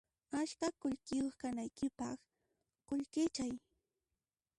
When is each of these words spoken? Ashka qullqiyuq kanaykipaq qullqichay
Ashka 0.39 0.67
qullqiyuq 0.79 1.35
kanaykipaq 1.41 2.19
qullqichay 2.87 3.53